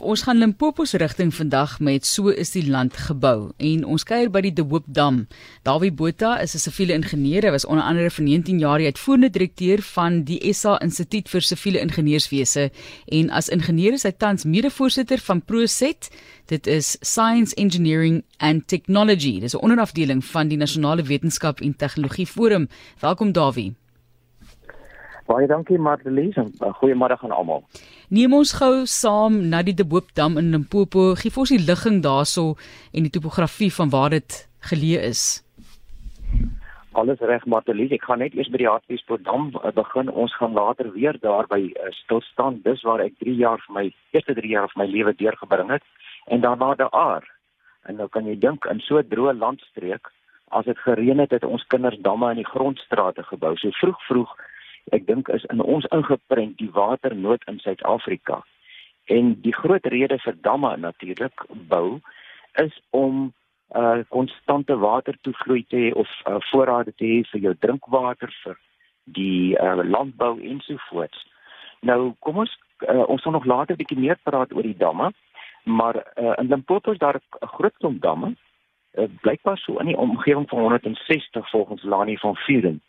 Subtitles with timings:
[0.00, 4.30] ons gaan Limpopo se rigting vandag met so is die land gebou en ons kuier
[4.32, 5.26] by die De Hoop Dam.
[5.66, 9.30] Dawie Botha is 'n siviele ingenieur, hy was onder andere vir 19 jaar die uitvoerende
[9.30, 12.70] direkteur van die SA Instituut vir Siviele Ingenieurswese
[13.08, 16.10] en as ingenieur is hy tans mede-voorsitter van ProSet.
[16.46, 19.40] Dit is Science Engineering and Technology.
[19.40, 22.68] Dis 'n onderafdeling van die Nasionale Wetenskap en Tegnologie Forum.
[23.00, 23.74] Welkom Dawie.
[25.30, 27.60] Baie dankie Marlies en uh, goeiemôre aan almal.
[28.10, 31.12] Neem ons gou saam na die Deboopdam in Limpopo.
[31.20, 32.56] Gee vir ons die ligging daarso
[32.90, 34.40] en die topografie van waar dit
[34.72, 35.22] geleë is.
[36.98, 40.10] Alles reg Marlies, ek gaan net eers by die Hartbeespoortdam uh, begin.
[40.10, 42.58] Ons gaan later weer daar by uh, stil staan.
[42.66, 45.86] Dis waar ek 3 jaar vir my eerste 3 jaar van my lewe deurgebring het
[46.26, 47.22] en daarna daar.
[47.86, 50.10] En nou kan jy dink in so 'n droë landstreek
[50.50, 53.52] As dit gereën het, het ons kinders damme in die grondstrate gebou.
[53.56, 54.30] So vroeg vroeg
[54.84, 58.42] ek dink is in ons ingeprent die waternood in Suid-Afrika.
[59.04, 62.00] En die groot rede vir damme natuurlik bou
[62.54, 63.32] is om
[63.74, 68.58] 'n uh, konstante watertoevloei te hê of uh, voorrade te hê vir jou drinkwater vir
[69.04, 71.26] die uh, landbou ensovoorts.
[71.80, 75.12] Nou kom ons uh, ons sal nog later bietjie meer praat oor die damme,
[75.64, 78.34] maar uh, in Limpopo is daar 'n groot klomp damme.
[78.98, 82.80] Uh, blykbaar so in die omgewing van 160 volgens Lani van Vuren.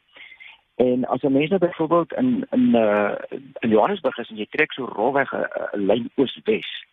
[0.76, 3.16] En as 'n mens nou byvoorbeeld in in uh
[3.60, 6.86] in Johannesburg is en jy trek so rolweg 'n lyn oos-wes,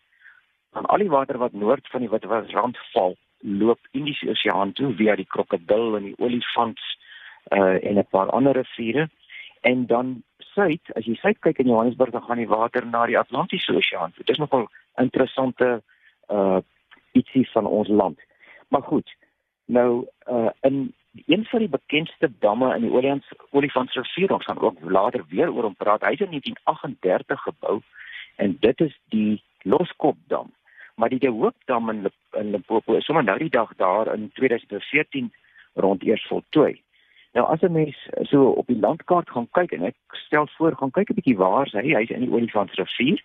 [0.71, 5.15] dan al die water wat noord van die Witwatersrand val, loop Indiese Oseaan toe via
[5.15, 6.97] die krokodil en die olifants
[7.51, 9.09] uh en 'n paar ander riviere
[9.61, 13.17] en dan suid, as jy suid kyk in Johannesburg, dan gaan die water na die
[13.17, 14.13] Atlantiese Oseaan.
[14.17, 15.81] Dit is nogal interessante
[16.29, 16.59] uh
[17.11, 18.19] ietsie van ons land.
[18.67, 19.15] Maar goed.
[19.65, 20.93] Nou uh in
[21.25, 25.63] een van die bekendste damme in die Olifants Olifantsrivier ons gaan ook later weer oor
[25.63, 26.01] hom praat.
[26.01, 27.81] Hy is in 1938 gebou
[28.35, 30.51] en dit is die Loskopdam.
[30.95, 35.33] Maar die De Hoopdam in in Limpopo is sommer nou die dag daar in 2014
[35.73, 36.81] rond eers voltooi.
[37.33, 40.91] Nou as 'n mens so op die landkaart gaan kyk en ek stel voor gaan
[40.91, 41.93] kyk 'n bietjie waar is hy?
[41.95, 43.23] Hy's in die Olifantsrivier.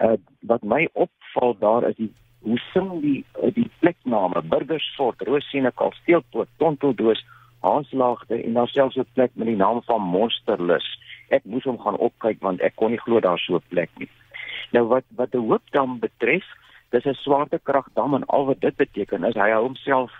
[0.00, 2.12] Uh wat my opval daar is die
[2.48, 7.24] hoe sing die eh, die plekname Burgersfort, Rosine, Kasteelpoort, Tonteldoos,
[7.60, 10.86] Hanslaagte en daar selfs 'n plek met die naam van Monsterlus.
[11.28, 14.08] Ek moes hom gaan opkyk want ek kon nie glo daar so 'n plek nie.
[14.72, 16.44] Nou wat wat die Hoopdam betref,
[16.90, 20.12] dis 'n swaartekragdam en al wat dit beteken is hy hou homself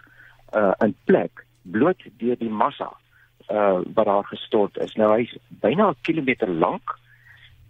[0.54, 2.90] uh, in plek bloot deur die massa
[3.50, 4.94] uh, wat daar gestort is.
[4.94, 6.98] Nou hy's byna 'n kilometer lank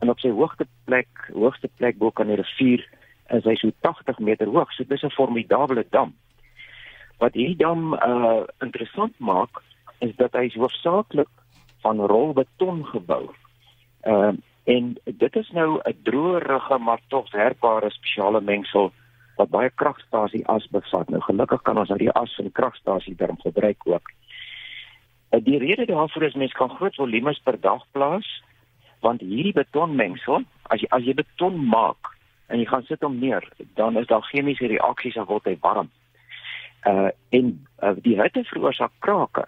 [0.01, 2.87] en op sy hoogste plek, hoogste plek bo kan die rivier
[3.37, 4.73] is hy so 80 meter hoog.
[4.73, 6.15] So dis 'n formidable dam.
[7.19, 9.63] Wat hierdie dam uh interessant maak
[10.01, 11.29] is dat hy hoofsaaklik
[11.83, 13.29] van rolbeton gebou.
[14.05, 14.33] Uh
[14.65, 18.93] en dit is nou 'n droërige maar tog herbare spesiale mengsel
[19.37, 21.09] wat baie kragstasie as bevat.
[21.09, 24.11] Nou gelukkig kan ons uit die as van kragstasie daarom gebruik ook.
[25.31, 28.29] Uh, die rede daarvoor is mens kan groot volumes per dag plaas
[29.01, 32.08] want hierdie betonmengsel as jy as jy beton maak
[32.49, 33.45] en jy gaan sit hom neer,
[33.77, 35.91] dan is daar chemiese reaksies en word hy warm.
[36.89, 39.45] Uh en uh, die hitte veroorsaak krake.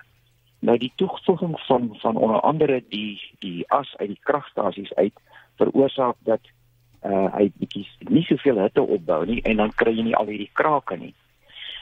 [0.61, 5.17] Nou die toevoeging van van onder andere die die as uit die kragstasies uit
[5.57, 6.53] veroorsaak dat
[7.07, 10.53] uh hy bietjie nie soveel hitte opbou nie en dan kry jy nie al hierdie
[10.53, 11.15] krake nie.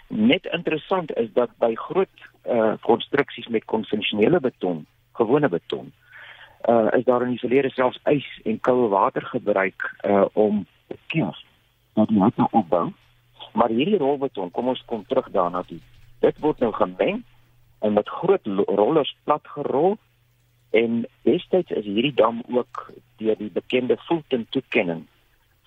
[0.09, 4.87] Net interessant is dat by groot uh konstruksies met konvensionele beton,
[5.19, 5.91] gewone beton,
[6.69, 10.67] uh is daar in die verlede selfs ys en koue water gebruik uh om
[11.07, 11.45] kios
[11.99, 12.89] wat die hitte opbou.
[13.53, 15.81] Maar hierdie rolbeton, kom ons kom terug daarna toe.
[16.23, 17.23] Dit word nou gemeng
[17.83, 19.97] en met groot rollers plat gerol
[20.71, 22.91] en destyds is hierdie dam ook
[23.23, 25.07] deur die bekende Fulton toekenning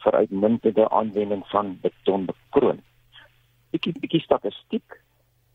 [0.04, 2.82] vir uitmuntende aanwending van beton bekroon.
[3.72, 5.00] Bietjie bietjie statistiek.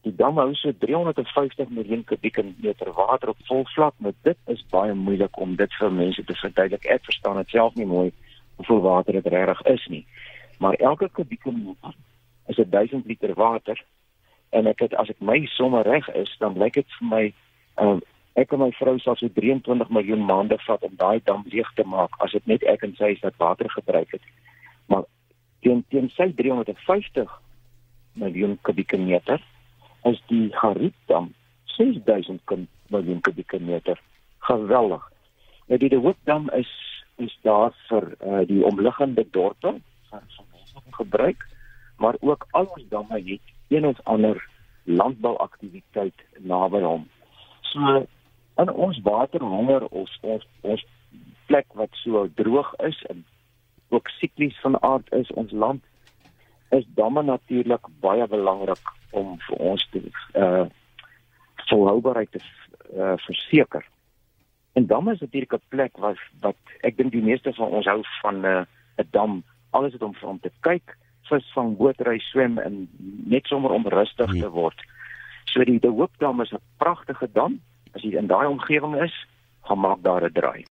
[0.07, 4.95] Die dam hou so 350 miljoen kubieke meter water op volvlak, maar dit is baie
[4.95, 6.87] moeilik om dit vir mense te verduidelik.
[6.87, 8.13] Ek verstaan dit self nie mooi
[8.67, 10.07] hoeveel water dit regtig is nie.
[10.59, 11.95] Maar elke kubieke meter
[12.47, 13.85] is 1000 liter water
[14.51, 17.25] en ek het as ek my somme reg is, dan lyk dit vir my
[17.83, 17.99] uh,
[18.35, 21.85] ek en my vrou sal so 23 miljoen maande vat om daai dam leeg te
[21.85, 24.23] maak as dit net ek en sy is wat water gebruik het.
[24.87, 25.05] Maar
[25.63, 27.31] teen teen sy 350
[28.17, 29.43] miljoen kubieke meter
[30.05, 31.33] is die Gariepdam
[31.77, 32.41] 6000
[32.89, 34.01] miljoen kubieke meter.
[34.47, 35.03] Geweldig.
[35.67, 36.71] Nou die Hoopdam is
[37.17, 39.75] is daar vir uh, die omliggende dorpe
[40.11, 40.23] van
[40.53, 41.47] mense gebruik,
[41.97, 44.49] maar ook al ons damme het een of ander
[44.85, 47.09] landbouaktiwiteit naby hom.
[47.61, 48.07] So
[48.57, 50.87] in ons waterhonger of ons ons
[51.47, 53.25] plek wat so droog is en
[53.89, 55.85] ook siklies van aard is ons land
[56.75, 60.03] is damme natuurlik baie belangrik om vir ons te
[60.35, 60.67] uh
[61.67, 62.41] volhoubaarheid te
[62.95, 63.83] uh, verseker.
[64.77, 68.01] En damme is natuurlik 'n plek wat wat ek dink die meeste van ons hou
[68.23, 68.65] van 'n uh,
[68.97, 69.43] 'n dam.
[69.71, 72.89] Alles het om van te kyk, visvang, bootry, swem en
[73.25, 74.81] net sommer om rustig te word.
[75.45, 77.61] So die De Hoop Dam is 'n pragtige dam.
[77.95, 79.27] As jy in daai omgewing is,
[79.61, 80.65] gaan maak daar 'n draai.